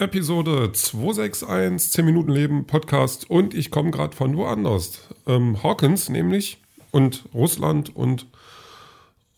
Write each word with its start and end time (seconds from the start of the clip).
Episode 0.00 0.72
261, 0.72 1.92
10 1.92 2.04
Minuten 2.06 2.30
Leben, 2.32 2.66
Podcast 2.66 3.28
und 3.28 3.52
ich 3.52 3.70
komme 3.70 3.90
gerade 3.90 4.16
von 4.16 4.34
woanders. 4.34 5.06
Ähm, 5.26 5.62
Hawkins 5.62 6.08
nämlich 6.08 6.56
und 6.90 7.24
Russland 7.34 7.94
und 7.94 8.26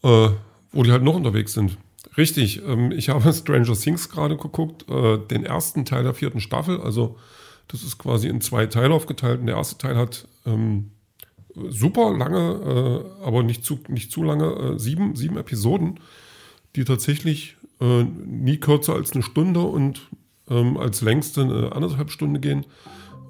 äh, 0.04 0.28
wo 0.70 0.82
die 0.84 0.92
halt 0.92 1.02
noch 1.02 1.16
unterwegs 1.16 1.54
sind. 1.54 1.78
Richtig, 2.16 2.62
ähm, 2.64 2.92
ich 2.92 3.08
habe 3.08 3.32
Stranger 3.34 3.74
Things 3.74 4.08
gerade 4.08 4.36
geguckt, 4.36 4.88
äh, 4.88 5.18
den 5.18 5.44
ersten 5.44 5.84
Teil 5.84 6.04
der 6.04 6.14
vierten 6.14 6.38
Staffel. 6.38 6.80
Also 6.80 7.18
das 7.66 7.82
ist 7.82 7.98
quasi 7.98 8.28
in 8.28 8.40
zwei 8.40 8.66
Teile 8.66 8.94
aufgeteilt. 8.94 9.40
Und 9.40 9.46
der 9.46 9.56
erste 9.56 9.78
Teil 9.78 9.96
hat 9.96 10.28
ähm, 10.46 10.92
super 11.56 12.16
lange, 12.16 13.04
äh, 13.20 13.24
aber 13.24 13.42
nicht 13.42 13.64
zu, 13.64 13.80
nicht 13.88 14.12
zu 14.12 14.22
lange, 14.22 14.44
äh, 14.44 14.78
sieben, 14.78 15.16
sieben 15.16 15.38
Episoden, 15.38 15.98
die 16.76 16.84
tatsächlich 16.84 17.56
äh, 17.80 18.04
nie 18.04 18.58
kürzer 18.58 18.94
als 18.94 19.10
eine 19.10 19.24
Stunde 19.24 19.62
und 19.62 20.02
ähm, 20.52 20.76
als 20.76 21.00
längste 21.00 21.42
eine 21.42 21.72
anderthalb 21.72 22.10
Stunde 22.10 22.40
gehen. 22.40 22.66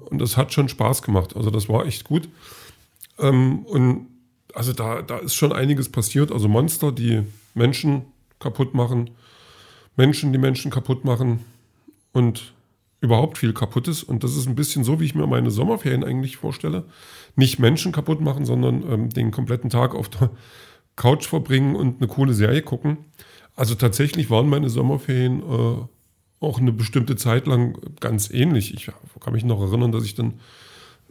Und 0.05 0.19
das 0.19 0.37
hat 0.37 0.53
schon 0.53 0.69
Spaß 0.69 1.01
gemacht. 1.01 1.35
Also 1.35 1.49
das 1.49 1.69
war 1.69 1.85
echt 1.85 2.03
gut. 2.03 2.29
Ähm, 3.17 3.59
und 3.65 4.07
also 4.53 4.73
da, 4.73 5.01
da 5.01 5.17
ist 5.17 5.33
schon 5.33 5.53
einiges 5.53 5.89
passiert. 5.89 6.31
Also 6.31 6.47
Monster, 6.47 6.91
die 6.91 7.23
Menschen 7.53 8.03
kaputt 8.39 8.73
machen, 8.73 9.11
Menschen, 9.95 10.33
die 10.33 10.39
Menschen 10.39 10.71
kaputt 10.71 11.05
machen 11.05 11.45
und 12.11 12.53
überhaupt 12.99 13.37
viel 13.37 13.53
kaputt 13.53 13.87
ist. 13.87 14.03
Und 14.03 14.23
das 14.23 14.35
ist 14.35 14.47
ein 14.47 14.55
bisschen 14.55 14.83
so, 14.83 14.99
wie 14.99 15.05
ich 15.05 15.15
mir 15.15 15.27
meine 15.27 15.51
Sommerferien 15.51 16.03
eigentlich 16.03 16.37
vorstelle. 16.37 16.85
Nicht 17.35 17.59
Menschen 17.59 17.91
kaputt 17.91 18.21
machen, 18.21 18.45
sondern 18.45 18.83
ähm, 18.89 19.09
den 19.09 19.31
kompletten 19.31 19.69
Tag 19.69 19.95
auf 19.95 20.09
der 20.09 20.29
Couch 20.95 21.25
verbringen 21.25 21.75
und 21.75 22.01
eine 22.01 22.07
coole 22.07 22.33
Serie 22.33 22.61
gucken. 22.61 22.97
Also 23.55 23.75
tatsächlich 23.75 24.29
waren 24.29 24.47
meine 24.47 24.69
Sommerferien 24.69 25.41
äh, 25.41 25.75
auch 26.43 26.59
eine 26.59 26.71
bestimmte 26.71 27.15
Zeit 27.15 27.47
lang 27.47 27.77
ganz 27.99 28.29
ähnlich. 28.29 28.73
Ich 28.73 28.91
kann 29.19 29.33
mich 29.33 29.45
noch 29.45 29.61
erinnern, 29.61 29.91
dass 29.91 30.05
ich 30.05 30.15
dann 30.15 30.35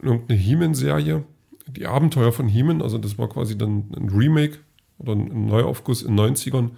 irgendeine 0.01 0.39
He-Man-Serie, 0.39 1.23
die 1.67 1.87
Abenteuer 1.87 2.31
von 2.31 2.47
He-Man, 2.47 2.81
also 2.81 2.97
das 2.97 3.17
war 3.17 3.29
quasi 3.29 3.57
dann 3.57 3.85
ein 3.95 4.09
Remake 4.09 4.59
oder 4.99 5.13
ein 5.13 5.47
Neuaufguss 5.47 6.01
in 6.01 6.15
den 6.15 6.35
90ern, 6.35 6.71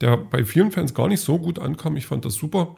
der 0.00 0.16
bei 0.16 0.44
vielen 0.44 0.70
Fans 0.70 0.94
gar 0.94 1.08
nicht 1.08 1.20
so 1.20 1.38
gut 1.38 1.58
ankam. 1.58 1.96
Ich 1.96 2.06
fand 2.06 2.24
das 2.24 2.34
super. 2.34 2.76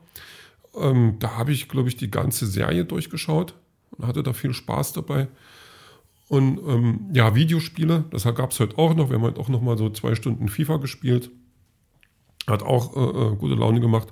Ähm, 0.75 1.17
da 1.19 1.37
habe 1.37 1.53
ich, 1.53 1.69
glaube 1.69 1.89
ich, 1.89 1.97
die 1.97 2.11
ganze 2.11 2.47
Serie 2.47 2.85
durchgeschaut 2.85 3.55
und 3.91 4.07
hatte 4.07 4.23
da 4.23 4.33
viel 4.33 4.55
Spaß 4.55 4.93
dabei. 4.95 5.29
Und 6.29 6.59
ähm, 6.67 7.11
ja, 7.13 7.35
Videospiele, 7.35 8.05
das 8.11 8.25
gab 8.25 8.53
es 8.53 8.61
heute 8.61 8.79
auch 8.79 8.95
noch. 8.95 9.11
Wir 9.11 9.17
haben 9.17 9.23
heute 9.23 9.41
auch 9.41 9.51
noch 9.51 9.61
mal 9.61 9.77
so 9.77 9.91
zwei 9.91 10.15
Stunden 10.15 10.49
FIFA 10.49 10.79
gespielt. 10.79 11.31
Hat 12.47 12.63
auch 12.63 12.97
äh, 12.97 13.35
äh 13.35 13.37
gute 13.37 13.55
Laune 13.55 13.81
gemacht. 13.81 14.09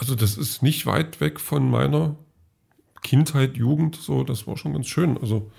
Also 0.00 0.14
das 0.14 0.38
ist 0.38 0.62
nicht 0.62 0.86
weit 0.86 1.20
weg 1.20 1.38
von 1.38 1.70
meiner 1.70 2.16
Kindheit, 3.02 3.58
Jugend, 3.58 3.96
so, 3.96 4.24
das 4.24 4.46
war 4.46 4.56
schon 4.56 4.72
ganz 4.72 4.86
schön. 4.86 5.18
Also 5.18 5.50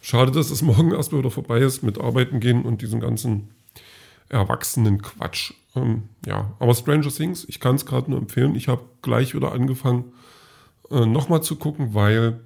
schade, 0.00 0.32
dass 0.32 0.50
es 0.50 0.60
morgen 0.62 0.92
erstmal 0.92 1.20
wieder 1.20 1.30
vorbei 1.30 1.60
ist 1.60 1.84
mit 1.84 2.00
Arbeiten 2.00 2.40
gehen 2.40 2.64
und 2.64 2.82
diesem 2.82 2.98
ganzen 2.98 3.54
erwachsenen 4.28 5.02
Quatsch. 5.02 5.54
Ähm, 5.76 6.08
ja, 6.26 6.52
aber 6.58 6.74
Stranger 6.74 7.10
Things, 7.10 7.44
ich 7.48 7.60
kann 7.60 7.76
es 7.76 7.86
gerade 7.86 8.10
nur 8.10 8.18
empfehlen. 8.18 8.56
Ich 8.56 8.66
habe 8.66 8.82
gleich 9.02 9.36
wieder 9.36 9.52
angefangen, 9.52 10.12
äh, 10.90 11.06
nochmal 11.06 11.44
zu 11.44 11.54
gucken, 11.54 11.94
weil 11.94 12.40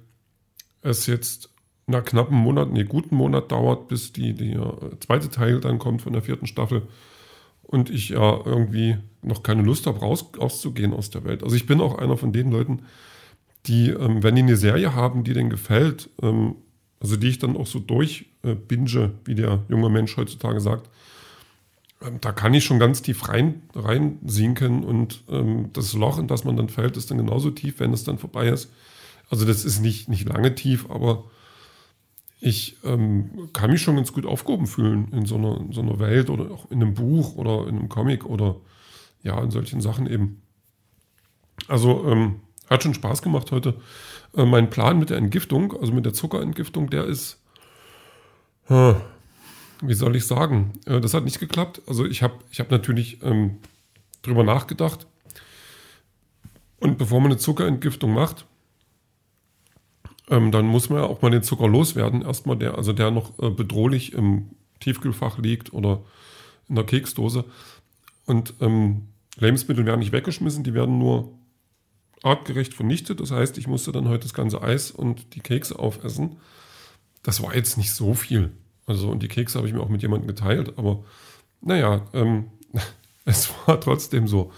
es 0.83 1.07
jetzt 1.07 1.49
nach 1.87 2.05
knappen 2.05 2.37
Monat, 2.37 2.69
nee, 2.69 2.83
guten 2.83 3.15
Monat 3.15 3.51
dauert, 3.51 3.87
bis 3.87 4.13
die, 4.13 4.35
der 4.35 4.91
zweite 4.99 5.31
Teil 5.31 5.59
dann 5.59 5.79
kommt 5.79 6.03
von 6.03 6.13
der 6.13 6.21
vierten 6.21 6.45
Staffel 6.45 6.83
und 7.71 7.89
ich 7.89 8.09
ja 8.09 8.39
irgendwie 8.45 8.97
noch 9.23 9.43
keine 9.43 9.63
Lust 9.63 9.87
habe, 9.87 9.99
raus, 9.99 10.25
auszugehen 10.37 10.93
aus 10.93 11.09
der 11.09 11.23
Welt. 11.23 11.43
Also 11.43 11.55
ich 11.55 11.65
bin 11.65 11.81
auch 11.81 11.97
einer 11.97 12.17
von 12.17 12.33
den 12.33 12.51
Leuten, 12.51 12.81
die, 13.65 13.89
ähm, 13.89 14.23
wenn 14.23 14.35
die 14.35 14.43
eine 14.43 14.57
Serie 14.57 14.93
haben, 14.93 15.23
die 15.23 15.33
denen 15.33 15.49
gefällt, 15.49 16.09
ähm, 16.21 16.55
also 16.99 17.15
die 17.15 17.29
ich 17.29 17.39
dann 17.39 17.57
auch 17.57 17.67
so 17.67 17.79
durchbinge, 17.79 19.03
äh, 19.03 19.09
wie 19.25 19.35
der 19.35 19.59
junge 19.69 19.89
Mensch 19.89 20.17
heutzutage 20.17 20.59
sagt, 20.59 20.89
ähm, 22.01 22.17
da 22.19 22.31
kann 22.31 22.53
ich 22.53 22.65
schon 22.65 22.79
ganz 22.79 23.01
tief 23.01 23.29
rein, 23.29 23.61
reinsinken 23.73 24.83
und 24.83 25.23
ähm, 25.29 25.69
das 25.73 25.93
Loch, 25.93 26.19
in 26.19 26.27
das 26.27 26.43
man 26.43 26.57
dann 26.57 26.69
fällt, 26.69 26.97
ist 26.97 27.09
dann 27.09 27.17
genauso 27.17 27.51
tief, 27.51 27.79
wenn 27.79 27.93
es 27.93 28.03
dann 28.03 28.17
vorbei 28.17 28.49
ist. 28.49 28.71
Also 29.29 29.45
das 29.45 29.63
ist 29.63 29.79
nicht, 29.79 30.09
nicht 30.09 30.27
lange 30.27 30.55
tief, 30.55 30.89
aber 30.89 31.23
ich 32.41 32.75
ähm, 32.83 33.49
kann 33.53 33.69
mich 33.69 33.83
schon 33.83 33.95
ganz 33.95 34.11
gut 34.11 34.25
aufgehoben 34.25 34.65
fühlen 34.65 35.09
in 35.13 35.27
so, 35.27 35.35
einer, 35.35 35.59
in 35.59 35.71
so 35.71 35.81
einer 35.81 35.99
Welt 35.99 36.29
oder 36.31 36.49
auch 36.51 36.69
in 36.71 36.81
einem 36.81 36.95
Buch 36.95 37.35
oder 37.35 37.67
in 37.67 37.77
einem 37.77 37.87
Comic 37.87 38.25
oder 38.25 38.55
ja, 39.21 39.39
in 39.41 39.51
solchen 39.51 39.79
Sachen 39.79 40.07
eben. 40.07 40.41
Also 41.67 42.03
ähm, 42.07 42.39
hat 42.67 42.81
schon 42.81 42.95
Spaß 42.95 43.21
gemacht 43.21 43.51
heute. 43.51 43.75
Äh, 44.35 44.45
mein 44.45 44.71
Plan 44.71 44.97
mit 44.97 45.11
der 45.11 45.17
Entgiftung, 45.17 45.79
also 45.79 45.93
mit 45.93 46.03
der 46.03 46.13
Zuckerentgiftung, 46.13 46.89
der 46.89 47.05
ist, 47.05 47.39
äh, 48.69 48.95
wie 49.83 49.93
soll 49.93 50.15
ich 50.15 50.25
sagen, 50.25 50.73
äh, 50.87 50.99
das 50.99 51.13
hat 51.13 51.23
nicht 51.23 51.39
geklappt. 51.39 51.83
Also 51.85 52.07
ich 52.07 52.23
habe 52.23 52.33
ich 52.49 52.59
hab 52.59 52.71
natürlich 52.71 53.21
ähm, 53.21 53.57
drüber 54.23 54.43
nachgedacht. 54.43 55.05
Und 56.79 56.97
bevor 56.97 57.19
man 57.21 57.31
eine 57.31 57.39
Zuckerentgiftung 57.39 58.11
macht, 58.11 58.47
ähm, 60.31 60.51
dann 60.51 60.65
muss 60.65 60.89
man 60.89 60.99
ja 60.99 61.05
auch 61.05 61.21
mal 61.21 61.29
den 61.29 61.43
Zucker 61.43 61.67
loswerden. 61.67 62.23
Erstmal 62.23 62.57
der, 62.57 62.75
also 62.77 62.93
der 62.93 63.11
noch 63.11 63.37
äh, 63.39 63.49
bedrohlich 63.51 64.13
im 64.13 64.49
Tiefkühlfach 64.79 65.37
liegt 65.37 65.73
oder 65.73 66.01
in 66.69 66.75
der 66.75 66.85
Keksdose. 66.85 67.45
Und 68.25 68.53
ähm, 68.61 69.09
Lebensmittel 69.37 69.85
werden 69.85 69.99
nicht 69.99 70.13
weggeschmissen, 70.13 70.63
die 70.63 70.73
werden 70.73 70.97
nur 70.97 71.33
artgerecht 72.23 72.73
vernichtet. 72.73 73.19
Das 73.19 73.31
heißt, 73.31 73.57
ich 73.57 73.67
musste 73.67 73.91
dann 73.91 74.07
heute 74.07 74.23
das 74.23 74.33
ganze 74.33 74.61
Eis 74.61 74.89
und 74.89 75.35
die 75.35 75.41
Kekse 75.41 75.77
aufessen. 75.77 76.37
Das 77.23 77.43
war 77.43 77.53
jetzt 77.53 77.77
nicht 77.77 77.91
so 77.91 78.13
viel. 78.13 78.51
Also, 78.85 79.09
und 79.09 79.21
die 79.21 79.27
Kekse 79.27 79.57
habe 79.57 79.67
ich 79.67 79.73
mir 79.73 79.81
auch 79.81 79.89
mit 79.89 80.01
jemandem 80.01 80.27
geteilt, 80.27 80.77
aber 80.77 81.03
naja, 81.61 82.07
ähm, 82.13 82.45
es 83.25 83.49
war 83.65 83.79
trotzdem 83.79 84.27
so. 84.27 84.51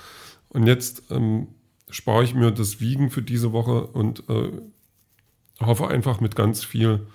Und 0.50 0.68
jetzt 0.68 1.04
ähm, 1.10 1.48
spare 1.90 2.24
ich 2.24 2.36
mir 2.36 2.52
das 2.52 2.80
Wiegen 2.80 3.10
für 3.10 3.22
diese 3.22 3.52
Woche 3.54 3.88
und 3.88 4.30
äh, 4.30 4.52
hoffe 5.66 5.88
einfach 5.88 6.20
mit 6.20 6.36
ganz 6.36 6.64
viel 6.64 7.08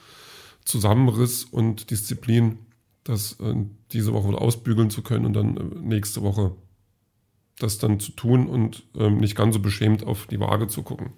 Zusammenriss 0.65 1.45
und 1.45 1.91
Disziplin, 1.91 2.59
das 3.05 3.41
äh, 3.41 3.55
diese 3.93 4.13
Woche 4.13 4.37
ausbügeln 4.37 4.91
zu 4.91 5.03
können 5.03 5.27
und 5.27 5.33
dann 5.33 5.57
äh, 5.57 5.63
nächste 5.81 6.23
Woche 6.23 6.53
das 7.59 7.79
dann 7.79 7.99
zu 8.01 8.13
tun 8.13 8.47
und 8.47 8.85
ähm, 8.97 9.19
nicht 9.19 9.37
ganz 9.37 9.55
so 9.55 9.61
beschämt 9.61 10.07
auf 10.07 10.27
die 10.27 10.39
Waage 10.41 10.69
zu 10.69 10.83
gucken. 10.83 11.11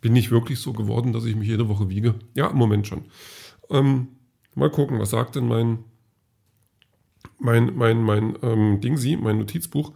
Bin 0.00 0.14
ich 0.14 0.30
wirklich 0.30 0.60
so 0.60 0.72
geworden, 0.72 1.12
dass 1.12 1.24
ich 1.24 1.34
mich 1.34 1.48
jede 1.48 1.68
Woche 1.68 1.88
wiege? 1.88 2.14
Ja, 2.34 2.48
im 2.48 2.58
Moment 2.58 2.86
schon. 2.86 3.06
Ähm, 3.70 4.08
mal 4.54 4.70
gucken, 4.70 5.00
was 5.00 5.10
sagt 5.10 5.34
denn 5.34 5.48
mein, 5.48 5.78
mein, 7.38 7.74
mein, 7.76 8.02
mein 8.02 8.38
ähm, 8.42 8.80
Ding 8.80 8.96
sie, 8.96 9.16
mein 9.16 9.38
Notizbuch. 9.38 9.92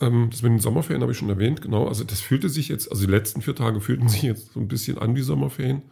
Ähm, 0.00 0.28
das 0.30 0.42
mit 0.42 0.52
den 0.52 0.58
Sommerferien 0.58 1.02
habe 1.02 1.12
ich 1.12 1.18
schon 1.18 1.28
erwähnt, 1.28 1.62
genau. 1.62 1.86
Also 1.86 2.04
das 2.04 2.20
fühlte 2.20 2.48
sich 2.48 2.68
jetzt, 2.68 2.90
also 2.90 3.04
die 3.04 3.10
letzten 3.10 3.42
vier 3.42 3.54
Tage 3.54 3.80
fühlten 3.80 4.08
sich 4.08 4.22
jetzt 4.22 4.52
so 4.52 4.60
ein 4.60 4.68
bisschen 4.68 4.98
an 4.98 5.14
wie 5.16 5.22
Sommerferien. 5.22 5.82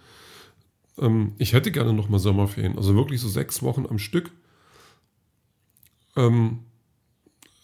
Ähm, 0.99 1.33
ich 1.39 1.53
hätte 1.53 1.71
gerne 1.71 1.93
nochmal 1.93 2.21
Sommerferien, 2.21 2.77
also 2.77 2.95
wirklich 2.95 3.21
so 3.21 3.29
sechs 3.29 3.63
Wochen 3.63 3.87
am 3.89 3.99
Stück. 3.99 4.31
Ähm, 6.17 6.61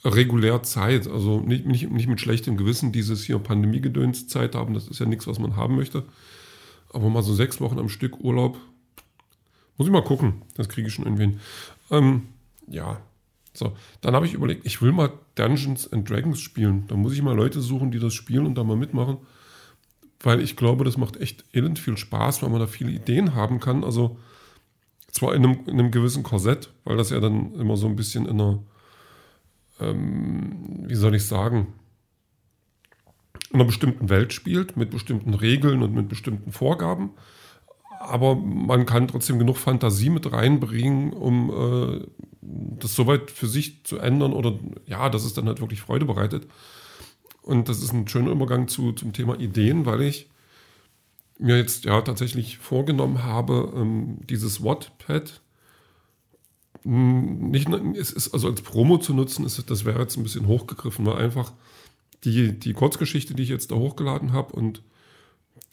regulär 0.05 0.63
Zeit, 0.63 1.09
also 1.09 1.41
nicht, 1.41 1.67
nicht, 1.67 1.91
nicht 1.91 2.09
mit 2.09 2.21
schlechtem 2.21 2.57
Gewissen 2.57 2.93
dieses 2.93 3.25
hier 3.25 3.39
Pandemiegedöns 3.39 4.29
Zeit 4.29 4.55
haben, 4.55 4.75
das 4.75 4.89
ist 4.89 5.01
ja 5.01 5.07
nichts, 5.07 5.27
was 5.27 5.39
man 5.39 5.57
haben 5.57 5.77
möchte. 5.77 6.05
Aber 6.93 7.11
mal 7.11 7.23
so 7.23 7.35
sechs 7.35 7.61
Wochen 7.61 7.79
am 7.79 7.89
Stück 7.89 8.21
Urlaub, 8.21 8.59
muss 9.77 9.89
ich 9.89 9.93
mal 9.93 10.03
gucken, 10.05 10.43
das 10.55 10.69
kriege 10.69 10.89
ich 10.89 10.95
schon 10.95 11.05
irgendwie 11.05 11.25
hin. 11.25 11.41
Ähm, 11.91 12.23
ja, 12.67 13.01
so, 13.59 13.77
dann 14.01 14.15
habe 14.15 14.25
ich 14.25 14.35
überlegt, 14.35 14.65
ich 14.65 14.81
will 14.81 14.93
mal 14.93 15.11
Dungeons 15.35 15.93
and 15.93 16.09
Dragons 16.09 16.41
spielen. 16.41 16.85
Da 16.87 16.95
muss 16.95 17.13
ich 17.13 17.23
mal 17.23 17.35
Leute 17.35 17.61
suchen, 17.61 17.91
die 17.91 17.99
das 17.99 18.15
spielen 18.15 18.47
und 18.47 18.57
da 18.57 18.63
mal 18.63 18.77
mitmachen. 18.77 19.19
Weil 20.21 20.41
ich 20.41 20.57
glaube, 20.57 20.85
das 20.85 20.97
macht 20.97 21.17
echt 21.17 21.45
elend 21.53 21.79
viel 21.79 21.97
Spaß, 21.97 22.43
weil 22.43 22.51
man 22.51 22.61
da 22.61 22.67
viele 22.69 22.93
Ideen 22.93 23.35
haben 23.35 23.59
kann. 23.59 23.83
Also 23.83 24.17
zwar 25.11 25.35
in 25.35 25.45
einem, 25.45 25.61
in 25.67 25.79
einem 25.79 25.91
gewissen 25.91 26.23
Korsett, 26.23 26.71
weil 26.85 26.97
das 26.97 27.11
ja 27.11 27.19
dann 27.19 27.55
immer 27.55 27.77
so 27.77 27.89
ein 27.89 27.97
bisschen 27.97 28.27
in 28.27 28.41
einer, 28.41 28.63
ähm, 29.81 30.85
wie 30.87 30.95
soll 30.95 31.17
ich 31.17 31.25
sagen, 31.25 31.75
in 33.51 33.57
einer 33.57 33.65
bestimmten 33.65 34.09
Welt 34.09 34.33
spielt, 34.33 34.77
mit 34.77 34.91
bestimmten 34.91 35.35
Regeln 35.35 35.83
und 35.83 35.95
mit 35.95 36.09
bestimmten 36.09 36.53
Vorgaben 36.53 37.11
aber 37.99 38.37
man 38.37 38.87
kann 38.87 39.09
trotzdem 39.09 39.39
genug 39.39 39.57
Fantasie 39.57 40.11
mit 40.11 40.31
reinbringen, 40.33 41.13
um 41.13 41.51
äh, 41.51 42.07
das 42.41 42.95
soweit 42.95 43.31
für 43.31 43.47
sich 43.47 43.85
zu 43.85 43.99
ändern 43.99 44.33
oder 44.33 44.59
ja, 44.87 45.09
dass 45.09 45.25
es 45.25 45.35
dann 45.35 45.47
halt 45.47 45.61
wirklich 45.61 45.81
Freude 45.81 46.07
bereitet. 46.07 46.47
Und 47.43 47.69
das 47.69 47.83
ist 47.83 47.93
ein 47.93 48.07
schöner 48.07 48.31
Übergang 48.31 48.69
zu, 48.69 48.93
zum 48.93 49.13
Thema 49.13 49.39
Ideen, 49.39 49.87
weil 49.87 50.03
ich 50.03 50.29
mir 51.39 51.57
jetzt 51.57 51.85
ja 51.85 52.01
tatsächlich 52.03 52.59
vorgenommen 52.59 53.25
habe, 53.25 53.73
ähm, 53.75 54.19
dieses 54.29 54.63
Wattpad 54.63 55.41
hm, 56.83 57.51
nicht, 57.51 57.69
es 57.97 58.13
ist 58.13 58.33
also 58.33 58.49
als 58.49 58.63
Promo 58.63 58.99
zu 58.99 59.15
nutzen, 59.15 59.45
ist, 59.45 59.71
das 59.71 59.85
wäre 59.85 60.01
jetzt 60.01 60.17
ein 60.17 60.23
bisschen 60.23 60.47
hochgegriffen, 60.47 61.07
weil 61.07 61.17
einfach 61.17 61.53
die, 62.25 62.59
die 62.59 62.73
Kurzgeschichte, 62.73 63.35
die 63.35 63.43
ich 63.43 63.49
jetzt 63.49 63.71
da 63.71 63.77
hochgeladen 63.77 64.33
habe 64.33 64.55
und 64.55 64.83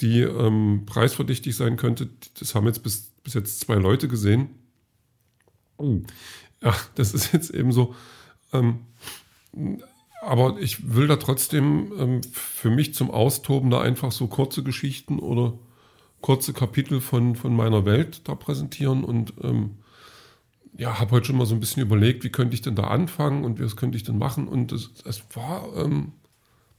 die 0.02 0.22
ähm, 0.22 0.84
preisverdächtig 0.86 1.56
sein 1.56 1.78
könnte, 1.78 2.10
das 2.40 2.56
haben 2.56 2.68
jetzt 2.68 2.84
bis, 2.84 3.12
bis 3.24 3.34
jetzt 3.34 3.60
zwei 3.62 3.76
Leute 3.76 4.08
gesehen. 4.08 4.50
Oh. 5.78 6.02
Ja, 6.62 6.76
das 6.96 7.14
ist 7.14 7.34
jetzt 7.34 7.52
eben 7.52 7.72
so. 7.72 7.96
Ähm, 8.54 8.80
aber 10.22 10.60
ich 10.60 10.96
will 10.96 11.08
da 11.08 11.18
trotzdem 11.18 11.94
ähm, 11.98 12.22
für 12.32 12.70
mich 12.70 12.94
zum 12.94 13.12
Austoben 13.12 13.70
da 13.70 13.82
einfach 13.82 14.12
so 14.12 14.28
kurze 14.28 14.64
Geschichten 14.64 15.20
oder 15.20 15.54
kurze 16.22 16.54
Kapitel 16.54 17.02
von, 17.02 17.36
von 17.36 17.56
meiner 17.56 17.86
Welt 17.86 18.28
da 18.28 18.36
präsentieren 18.36 19.04
und 19.04 19.34
ähm, 19.44 19.76
ja, 20.78 21.00
habe 21.00 21.12
heute 21.12 21.28
schon 21.28 21.38
mal 21.38 21.46
so 21.46 21.54
ein 21.54 21.60
bisschen 21.60 21.84
überlegt, 21.84 22.24
wie 22.24 22.32
könnte 22.32 22.56
ich 22.56 22.62
denn 22.62 22.76
da 22.76 22.86
anfangen 22.86 23.46
und 23.46 23.62
was 23.62 23.76
könnte 23.76 23.98
ich 23.98 24.04
denn 24.04 24.18
machen 24.18 24.48
und 24.48 24.72
es, 24.72 24.92
war 25.34 25.70
ähm, 25.78 26.14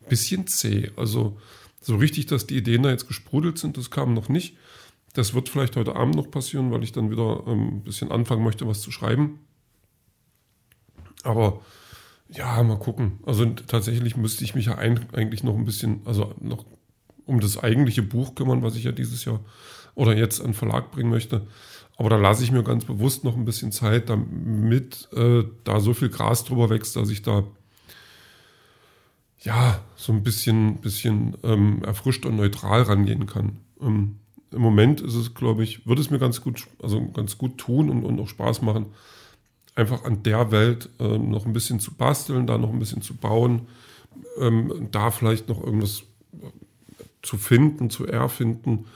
ein 0.02 0.08
bisschen 0.08 0.46
zäh. 0.46 0.90
Also 0.96 1.38
so 1.86 1.94
richtig, 1.94 2.26
dass 2.26 2.48
die 2.48 2.56
Ideen 2.56 2.82
da 2.82 2.90
jetzt 2.90 3.06
gesprudelt 3.06 3.58
sind, 3.58 3.76
das 3.76 3.92
kam 3.92 4.12
noch 4.12 4.28
nicht. 4.28 4.56
Das 5.14 5.34
wird 5.34 5.48
vielleicht 5.48 5.76
heute 5.76 5.94
Abend 5.94 6.16
noch 6.16 6.32
passieren, 6.32 6.72
weil 6.72 6.82
ich 6.82 6.90
dann 6.90 7.12
wieder 7.12 7.44
ähm, 7.46 7.76
ein 7.76 7.82
bisschen 7.84 8.10
anfangen 8.10 8.42
möchte, 8.42 8.66
was 8.66 8.80
zu 8.80 8.90
schreiben. 8.90 9.38
Aber 11.22 11.60
ja, 12.28 12.60
mal 12.64 12.80
gucken. 12.80 13.20
Also 13.24 13.44
tatsächlich 13.46 14.16
müsste 14.16 14.42
ich 14.42 14.56
mich 14.56 14.66
ja 14.66 14.74
ein, 14.74 15.06
eigentlich 15.12 15.44
noch 15.44 15.54
ein 15.54 15.64
bisschen, 15.64 16.00
also 16.04 16.34
noch 16.40 16.64
um 17.24 17.38
das 17.38 17.56
eigentliche 17.56 18.02
Buch 18.02 18.34
kümmern, 18.34 18.62
was 18.62 18.74
ich 18.74 18.82
ja 18.82 18.90
dieses 18.90 19.24
Jahr 19.24 19.38
oder 19.94 20.16
jetzt 20.16 20.40
an 20.40 20.54
Verlag 20.54 20.90
bringen 20.90 21.10
möchte. 21.10 21.46
Aber 21.96 22.10
da 22.10 22.16
lasse 22.16 22.42
ich 22.42 22.50
mir 22.50 22.64
ganz 22.64 22.84
bewusst 22.84 23.22
noch 23.22 23.36
ein 23.36 23.44
bisschen 23.44 23.70
Zeit, 23.70 24.10
damit 24.10 25.08
äh, 25.12 25.44
da 25.62 25.78
so 25.78 25.94
viel 25.94 26.08
Gras 26.08 26.42
drüber 26.42 26.68
wächst, 26.68 26.96
dass 26.96 27.10
ich 27.10 27.22
da 27.22 27.44
ja 29.46 29.80
so 29.96 30.12
ein 30.12 30.22
bisschen, 30.22 30.76
bisschen 30.76 31.36
ähm, 31.42 31.82
erfrischt 31.84 32.26
und 32.26 32.36
neutral 32.36 32.82
rangehen 32.82 33.26
kann. 33.26 33.56
Ähm, 33.80 34.16
Im 34.50 34.60
Moment 34.60 35.00
ist 35.00 35.14
es, 35.14 35.34
glaube 35.34 35.64
ich, 35.64 35.86
würde 35.86 36.02
es 36.02 36.10
mir 36.10 36.18
ganz 36.18 36.42
gut, 36.42 36.66
also 36.82 37.08
ganz 37.12 37.38
gut 37.38 37.56
tun 37.56 37.88
und, 37.88 38.04
und 38.04 38.20
auch 38.20 38.28
Spaß 38.28 38.60
machen, 38.62 38.86
einfach 39.74 40.04
an 40.04 40.22
der 40.22 40.50
Welt 40.50 40.90
äh, 40.98 41.18
noch 41.18 41.46
ein 41.46 41.52
bisschen 41.52 41.80
zu 41.80 41.94
basteln, 41.94 42.46
da 42.46 42.58
noch 42.58 42.72
ein 42.72 42.78
bisschen 42.78 43.02
zu 43.02 43.14
bauen, 43.14 43.62
ähm, 44.38 44.88
da 44.90 45.10
vielleicht 45.10 45.48
noch 45.48 45.62
irgendwas 45.62 46.02
zu 47.22 47.36
finden, 47.36 47.90
zu 47.90 48.06
erfinden, 48.06 48.86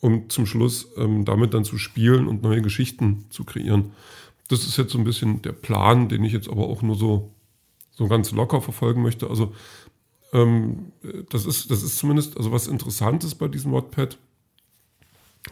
um 0.00 0.28
zum 0.28 0.46
Schluss 0.46 0.88
ähm, 0.96 1.24
damit 1.24 1.54
dann 1.54 1.64
zu 1.64 1.78
spielen 1.78 2.26
und 2.26 2.42
neue 2.42 2.62
Geschichten 2.62 3.26
zu 3.30 3.44
kreieren. 3.44 3.92
Das 4.48 4.66
ist 4.66 4.76
jetzt 4.76 4.92
so 4.92 4.98
ein 4.98 5.04
bisschen 5.04 5.42
der 5.42 5.52
Plan, 5.52 6.08
den 6.08 6.24
ich 6.24 6.32
jetzt 6.32 6.48
aber 6.48 6.68
auch 6.68 6.82
nur 6.82 6.96
so, 6.96 7.30
so 8.00 8.08
ganz 8.08 8.32
locker 8.32 8.62
verfolgen 8.62 9.02
möchte. 9.02 9.28
Also 9.28 9.52
ähm, 10.32 10.92
das, 11.28 11.44
ist, 11.44 11.70
das 11.70 11.82
ist 11.82 11.98
zumindest 11.98 12.38
also 12.38 12.50
was 12.50 12.66
Interessantes 12.66 13.34
bei 13.34 13.46
diesem 13.46 13.72
Wattpad, 13.72 14.16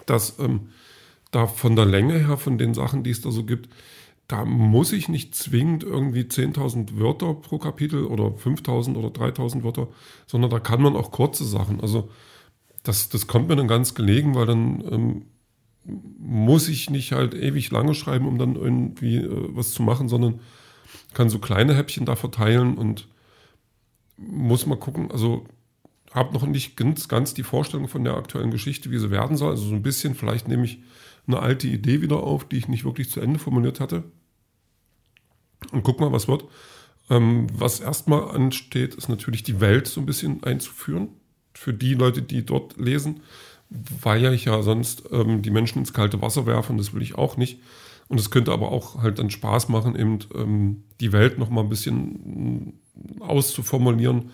dass 0.07 0.39
ähm, 0.39 0.71
da 1.31 1.47
von 1.47 1.77
der 1.77 1.85
Länge 1.85 2.15
her, 2.15 2.39
von 2.39 2.57
den 2.57 2.73
Sachen, 2.73 3.05
die 3.05 3.11
es 3.11 3.21
da 3.21 3.31
so 3.31 3.45
gibt, 3.45 3.69
da 4.29 4.47
muss 4.47 4.93
ich 4.93 5.11
nicht 5.11 5.35
zwingend 5.35 5.85
irgendwie 5.85 6.23
10.000 6.23 6.99
Wörter 6.99 7.35
pro 7.35 7.59
Kapitel 7.59 8.05
oder 8.05 8.29
5.000 8.29 8.97
oder 8.97 9.09
3.000 9.09 9.63
Wörter, 9.63 9.89
sondern 10.27 10.51
da 10.51 10.59
kann 10.59 10.81
man 10.81 10.97
auch 10.97 11.11
kurze 11.11 11.45
Sachen. 11.45 11.83
Also 11.83 12.09
das, 12.83 13.11
das 13.11 13.27
kommt 13.27 13.49
mir 13.49 13.57
dann 13.57 13.69
ganz 13.69 13.95
gelegen, 13.95 14.35
weil 14.35 14.47
dann 14.47 14.85
ähm, 14.91 15.23
muss 16.19 16.69
ich 16.69 16.89
nicht 16.89 17.13
halt 17.13 17.35
ewig 17.35 17.71
lange 17.71 17.95
schreiben, 17.95 18.27
um 18.27 18.39
dann 18.39 18.57
irgendwie 18.57 19.17
äh, 19.17 19.49
was 19.51 19.73
zu 19.73 19.83
machen, 19.83 20.09
sondern 20.09 20.41
kann 21.15 21.31
so 21.31 21.39
kleine 21.39 21.75
Häppchen 21.75 22.07
da 22.07 22.17
verteilen 22.17 22.77
und 22.77 23.09
muss 24.17 24.67
mal 24.67 24.79
gucken. 24.79 25.11
Also 25.11 25.47
habe 26.13 26.33
noch 26.33 26.47
nicht 26.47 26.77
ganz, 26.77 27.09
ganz 27.09 27.35
die 27.35 27.43
Vorstellung 27.43 27.89
von 27.89 28.05
der 28.05 28.17
aktuellen 28.17 28.51
Geschichte, 28.51 28.91
wie 28.91 28.99
sie 28.99 29.11
werden 29.11 29.37
soll. 29.37 29.51
Also 29.51 29.65
so 29.67 29.75
ein 29.75 29.83
bisschen, 29.83 30.15
vielleicht 30.15 30.49
nehme 30.49 30.65
ich 30.65 30.79
eine 31.27 31.41
alte 31.41 31.67
Idee 31.67 32.01
wieder 32.01 32.23
auf, 32.23 32.49
die 32.49 32.57
ich 32.57 32.69
nicht 32.69 32.85
wirklich 32.85 33.11
zu 33.11 33.21
Ende 33.21 33.39
formuliert 33.39 33.81
hatte 33.81 34.05
und 35.73 35.83
guck 35.83 36.01
mal, 36.01 36.13
was 36.13 36.29
wird. 36.29 36.45
Ähm, 37.11 37.47
was 37.53 37.81
erstmal 37.81 38.31
ansteht, 38.31 38.95
ist 38.95 39.09
natürlich 39.09 39.43
die 39.43 39.61
Welt 39.61 39.87
so 39.87 40.01
ein 40.01 40.07
bisschen 40.07 40.43
einzuführen. 40.45 41.09
Für 41.55 41.75
die 41.75 41.95
Leute, 41.95 42.23
die 42.23 42.45
dort 42.45 42.77
lesen, 42.77 43.21
weil 43.71 44.33
ich 44.33 44.45
ja 44.45 44.63
sonst 44.63 45.05
ähm, 45.11 45.43
die 45.43 45.51
Menschen 45.51 45.81
ins 45.81 45.93
kalte 45.93 46.23
Wasser 46.23 46.47
werfe 46.47 46.73
und 46.73 46.79
das 46.79 46.95
will 46.95 47.03
ich 47.03 47.17
auch 47.17 47.37
nicht. 47.37 47.61
Und 48.09 48.19
es 48.19 48.31
könnte 48.31 48.53
aber 48.53 48.73
auch 48.73 49.03
halt 49.03 49.19
dann 49.19 49.31
Spaß 49.31 49.69
machen, 49.69 49.95
eben 49.95 50.19
ähm, 50.35 50.85
die 51.01 51.13
Welt 51.13 51.39
nochmal 51.39 51.65
ein 51.65 51.71
bisschen 51.71 52.81
auszuformulieren, 53.21 54.17
ein 54.17 54.31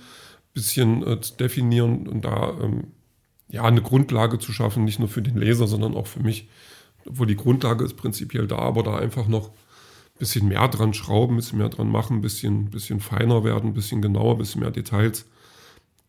bisschen 0.52 1.06
äh, 1.06 1.20
zu 1.20 1.36
definieren 1.36 2.06
und 2.06 2.24
da 2.24 2.56
ähm, 2.60 2.84
ja 3.48 3.64
eine 3.64 3.82
Grundlage 3.82 4.38
zu 4.38 4.52
schaffen, 4.52 4.84
nicht 4.84 5.00
nur 5.00 5.08
für 5.08 5.22
den 5.22 5.36
Leser, 5.36 5.66
sondern 5.66 5.94
auch 5.94 6.06
für 6.06 6.20
mich. 6.20 6.48
Obwohl 7.06 7.26
die 7.26 7.36
Grundlage 7.36 7.84
ist 7.84 7.96
prinzipiell 7.96 8.46
da, 8.46 8.58
aber 8.58 8.82
da 8.82 8.96
einfach 8.96 9.26
noch 9.26 9.50
bisschen 10.18 10.48
mehr 10.48 10.68
dran 10.68 10.94
schrauben, 10.94 11.34
ein 11.34 11.36
bisschen 11.36 11.58
mehr 11.58 11.68
dran 11.68 11.90
machen, 11.90 12.18
ein 12.18 12.20
bisschen, 12.20 12.70
bisschen 12.70 13.00
feiner 13.00 13.44
werden, 13.44 13.70
ein 13.70 13.74
bisschen 13.74 14.00
genauer, 14.00 14.32
ein 14.32 14.38
bisschen 14.38 14.60
mehr 14.60 14.70
Details. 14.70 15.26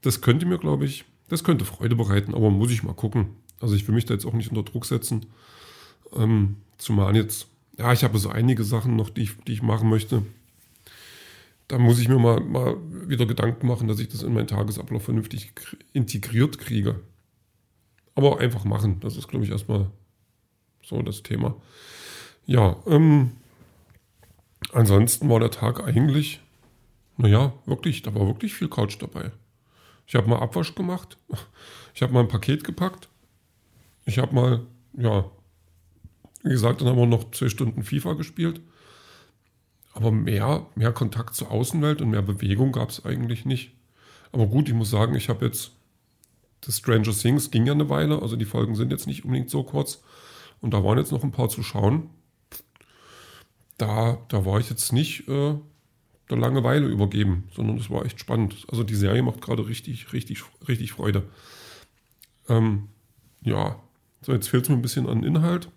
Das 0.02 0.22
könnte 0.22 0.46
mir, 0.46 0.60
glaube 0.60 0.86
ich, 0.86 1.06
das 1.30 1.44
könnte 1.44 1.66
Freude 1.66 1.96
bereiten, 1.96 2.36
aber 2.36 2.52
muss 2.52 2.72
ich 2.72 2.84
mal 2.84 2.94
gucken. 2.94 3.30
Also 3.60 3.76
ich 3.76 3.88
will 3.88 3.96
mich 3.96 4.06
da 4.06 4.14
jetzt 4.14 4.26
auch 4.26 4.34
nicht 4.34 4.50
unter 4.50 4.64
Druck 4.64 4.86
setzen. 4.86 5.26
Ähm, 6.16 6.58
zumal 6.78 7.16
jetzt, 7.16 7.48
ja, 7.78 7.94
ich 7.94 8.04
habe 8.04 8.18
so 8.18 8.30
einige 8.30 8.64
Sachen 8.64 8.96
noch, 8.96 9.10
die 9.10 9.24
ich, 9.24 9.38
die 9.46 9.54
ich 9.54 9.62
machen 9.62 9.90
möchte. 9.90 10.24
Da 11.68 11.80
muss 11.80 12.00
ich 12.00 12.08
mir 12.08 12.20
mal, 12.20 12.40
mal 12.42 12.78
wieder 13.08 13.26
Gedanken 13.26 13.68
machen, 13.68 13.88
dass 13.88 14.00
ich 14.00 14.10
das 14.10 14.24
in 14.24 14.34
meinen 14.34 14.48
Tagesablauf 14.48 15.04
vernünftig 15.04 15.52
integriert 15.94 16.60
kriege. 16.60 17.00
Aber 18.14 18.40
einfach 18.40 18.64
machen, 18.66 19.00
das 19.00 19.18
ist, 19.18 19.28
glaube 19.28 19.46
ich, 19.46 19.52
erstmal 19.52 19.90
so 20.84 21.02
das 21.02 21.24
Thema. 21.24 21.56
Ja, 22.46 22.78
ähm, 22.86 23.32
Ansonsten 24.76 25.30
war 25.30 25.40
der 25.40 25.52
Tag 25.52 25.84
eigentlich, 25.86 26.42
naja, 27.18 27.54
wirklich, 27.66 28.02
da 28.02 28.14
war 28.14 28.28
wirklich 28.28 28.54
viel 28.54 28.68
Couch 28.68 28.98
dabei. 29.00 29.32
Ich 30.08 30.16
habe 30.16 30.30
mal 30.30 30.40
Abwasch 30.40 30.76
gemacht, 30.76 31.18
ich 31.94 32.02
habe 32.02 32.14
mal 32.14 32.22
ein 32.22 32.28
Paket 32.28 32.64
gepackt, 32.64 33.10
ich 34.06 34.20
habe 34.20 34.36
mal, 34.36 34.66
ja, 34.94 35.26
wie 36.46 36.52
gesagt, 36.52 36.82
dann 36.82 36.88
haben 36.88 36.98
wir 36.98 37.06
noch 37.06 37.32
zwei 37.32 37.50
Stunden 37.50 37.84
FIFA 37.84 38.14
gespielt. 38.14 38.62
Aber 39.94 40.12
mehr, 40.12 40.66
mehr 40.76 40.92
Kontakt 40.92 41.36
zur 41.36 41.52
Außenwelt 41.52 42.02
und 42.02 42.10
mehr 42.10 42.22
Bewegung 42.22 42.72
gab 42.72 42.90
es 42.90 43.06
eigentlich 43.06 43.46
nicht. 43.46 43.72
Aber 44.32 44.48
gut, 44.48 44.68
ich 44.68 44.74
muss 44.74 44.90
sagen, 44.90 45.16
ich 45.16 45.30
habe 45.30 45.46
jetzt 45.46 45.72
das 46.62 46.80
Stranger 46.80 47.12
Things 47.12 47.52
ging 47.52 47.66
ja 47.66 47.74
eine 47.74 47.90
Weile, 47.90 48.22
also 48.22 48.36
die 48.36 48.46
Folgen 48.46 48.76
sind 48.76 48.92
jetzt 48.92 49.08
nicht 49.08 49.24
unbedingt 49.24 49.50
so 49.50 49.64
kurz. 49.64 50.02
Und 50.62 50.74
da 50.74 50.84
waren 50.84 50.98
jetzt 50.98 51.12
noch 51.12 51.24
ein 51.24 51.32
paar 51.32 51.50
zu 51.50 51.64
schauen 51.64 52.10
da, 53.78 54.18
da 54.30 54.46
war 54.46 54.60
ich 54.60 54.70
jetzt 54.70 54.94
nicht 54.94 55.28
äh, 55.28 55.56
der 56.30 56.38
Langeweile 56.38 56.88
übergeben, 56.88 57.50
sondern 57.54 57.78
es 57.78 57.90
war 57.90 58.06
echt 58.06 58.20
spannend. 58.20 58.66
Also 58.70 58.84
die 58.84 58.96
Serie 58.96 59.22
macht 59.22 59.42
gerade 59.42 59.68
richtig, 59.68 60.14
richtig, 60.14 60.44
richtig 60.68 60.94
Freude. 60.94 61.24
Ähm, 62.48 62.90
ja, 63.42 63.80
so 64.22 64.32
jetzt 64.32 64.50
fehlt 64.50 64.64
es 64.64 64.70
mir 64.70 64.76
ein 64.76 64.82
bisschen 64.82 65.08
an 65.08 65.24
Inhalt. 65.24 65.70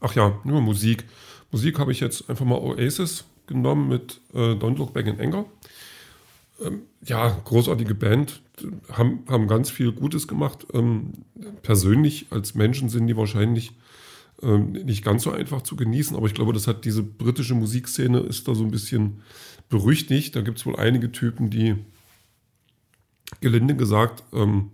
Ach 0.00 0.14
ja, 0.14 0.38
nur 0.44 0.60
Musik. 0.60 1.04
Musik 1.50 1.78
habe 1.78 1.92
ich 1.92 2.00
jetzt 2.00 2.28
einfach 2.30 2.44
mal 2.44 2.58
Oasis 2.58 3.24
genommen 3.46 3.88
mit 3.88 4.20
äh, 4.32 4.54
Don't 4.54 4.76
Look 4.78 4.92
Back 4.92 5.06
in 5.06 5.20
Anger. 5.20 5.44
Ähm, 6.60 6.82
ja, 7.02 7.28
großartige 7.44 7.94
Band, 7.94 8.42
haben, 8.92 9.24
haben 9.28 9.48
ganz 9.48 9.70
viel 9.70 9.92
Gutes 9.92 10.28
gemacht. 10.28 10.66
Ähm, 10.72 11.12
persönlich 11.62 12.26
als 12.30 12.54
Menschen 12.54 12.88
sind 12.88 13.06
die 13.06 13.16
wahrscheinlich 13.16 13.72
ähm, 14.42 14.72
nicht 14.72 15.04
ganz 15.04 15.24
so 15.24 15.32
einfach 15.32 15.62
zu 15.62 15.76
genießen, 15.76 16.16
aber 16.16 16.26
ich 16.26 16.34
glaube, 16.34 16.52
das 16.52 16.66
hat 16.66 16.84
diese 16.84 17.02
britische 17.02 17.54
Musikszene 17.54 18.20
ist 18.20 18.48
da 18.48 18.54
so 18.54 18.64
ein 18.64 18.70
bisschen 18.70 19.22
berüchtigt. 19.68 20.36
Da 20.36 20.40
gibt 20.40 20.58
es 20.58 20.66
wohl 20.66 20.76
einige 20.76 21.12
Typen, 21.12 21.50
die 21.50 21.76
gelinde 23.40 23.76
gesagt 23.76 24.22
ähm, 24.32 24.70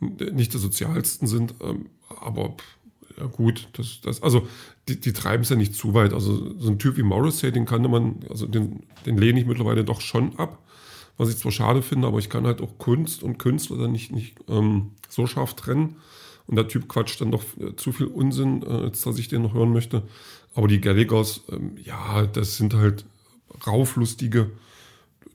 nicht 0.00 0.52
die 0.52 0.58
sozialsten 0.58 1.26
sind, 1.26 1.54
ähm, 1.62 1.86
aber 2.20 2.56
ja 3.18 3.26
gut, 3.26 3.68
das, 3.74 4.00
das, 4.02 4.22
also 4.22 4.46
die, 4.88 4.98
die 4.98 5.12
treiben 5.12 5.42
es 5.42 5.50
ja 5.50 5.56
nicht 5.56 5.74
zu 5.74 5.94
weit. 5.94 6.12
Also 6.12 6.58
so 6.58 6.70
ein 6.70 6.78
Typ 6.78 6.96
wie 6.96 7.02
Morrissey, 7.02 7.52
den 7.52 7.64
kannte 7.66 7.88
man, 7.88 8.20
also 8.28 8.46
den, 8.46 8.84
den 9.06 9.18
lehne 9.18 9.40
ich 9.40 9.46
mittlerweile 9.46 9.84
doch 9.84 10.00
schon 10.00 10.36
ab, 10.38 10.58
was 11.16 11.30
ich 11.30 11.36
zwar 11.36 11.52
schade 11.52 11.82
finde, 11.82 12.08
aber 12.08 12.18
ich 12.18 12.28
kann 12.28 12.46
halt 12.46 12.60
auch 12.60 12.78
Kunst 12.78 13.22
und 13.22 13.38
Künstler 13.38 13.78
dann 13.78 13.92
nicht, 13.92 14.12
nicht 14.12 14.36
ähm, 14.48 14.92
so 15.08 15.26
scharf 15.26 15.54
trennen. 15.54 15.96
Und 16.46 16.56
der 16.56 16.68
Typ 16.68 16.88
quatscht 16.88 17.20
dann 17.20 17.30
doch 17.30 17.44
äh, 17.58 17.74
zu 17.76 17.92
viel 17.92 18.06
Unsinn, 18.06 18.62
äh, 18.62 18.90
dass 18.90 19.18
ich 19.18 19.28
den 19.28 19.42
noch 19.42 19.54
hören 19.54 19.72
möchte. 19.72 20.02
Aber 20.54 20.68
die 20.68 20.80
Galligers, 20.80 21.42
ähm, 21.50 21.76
ja, 21.82 22.26
das 22.26 22.56
sind 22.56 22.74
halt 22.74 23.06
rauflustige 23.66 24.50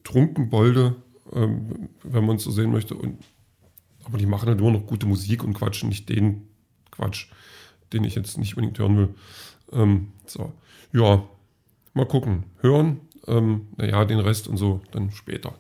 Trunkenbolde, 0.03 0.95
ähm, 1.33 1.89
wenn 2.03 2.25
man 2.25 2.36
es 2.36 2.43
so 2.43 2.51
sehen 2.51 2.71
möchte. 2.71 2.93
Und, 2.93 3.24
aber 4.03 4.17
die 4.17 4.27
machen 4.27 4.50
halt 4.50 4.59
immer 4.59 4.71
noch 4.71 4.86
gute 4.86 5.07
Musik 5.07 5.43
und 5.43 5.53
quatschen 5.53 5.89
nicht 5.89 6.09
den 6.09 6.48
Quatsch, 6.91 7.29
den 7.93 8.03
ich 8.03 8.15
jetzt 8.15 8.38
nicht 8.38 8.55
unbedingt 8.55 8.79
hören 8.79 8.98
will. 8.98 9.10
Ähm, 9.72 10.12
so, 10.25 10.53
ja, 10.93 11.24
mal 11.93 12.05
gucken. 12.05 12.43
Hören, 12.62 13.01
ähm, 13.27 13.67
naja, 13.77 14.05
den 14.05 14.19
Rest 14.19 14.48
und 14.48 14.58
so 14.58 14.81
dann 14.91 15.12
später. 15.12 15.53